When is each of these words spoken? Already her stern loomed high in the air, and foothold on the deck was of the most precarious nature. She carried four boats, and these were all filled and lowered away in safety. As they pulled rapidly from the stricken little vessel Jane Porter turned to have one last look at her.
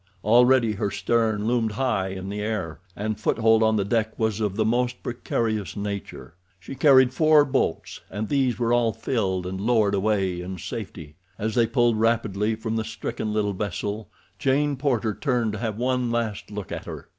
Already 0.23 0.71
her 0.71 0.89
stern 0.89 1.45
loomed 1.45 1.73
high 1.73 2.07
in 2.07 2.27
the 2.29 2.41
air, 2.41 2.79
and 2.95 3.19
foothold 3.19 3.61
on 3.61 3.75
the 3.75 3.85
deck 3.85 4.17
was 4.17 4.39
of 4.41 4.55
the 4.55 4.65
most 4.65 5.03
precarious 5.03 5.77
nature. 5.77 6.33
She 6.59 6.73
carried 6.73 7.13
four 7.13 7.45
boats, 7.45 8.01
and 8.09 8.27
these 8.27 8.57
were 8.57 8.73
all 8.73 8.93
filled 8.93 9.45
and 9.45 9.61
lowered 9.61 9.93
away 9.93 10.41
in 10.41 10.57
safety. 10.57 11.17
As 11.37 11.53
they 11.53 11.67
pulled 11.67 11.99
rapidly 11.99 12.55
from 12.55 12.77
the 12.77 12.83
stricken 12.83 13.31
little 13.31 13.53
vessel 13.53 14.09
Jane 14.39 14.75
Porter 14.75 15.13
turned 15.13 15.51
to 15.53 15.59
have 15.59 15.77
one 15.77 16.09
last 16.09 16.49
look 16.49 16.71
at 16.71 16.85
her. 16.85 17.09